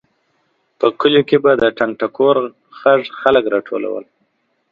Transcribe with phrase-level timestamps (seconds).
[0.79, 2.37] په کلیو کې به د ټنګ ټکور
[2.79, 4.03] غږ خلک راټولول.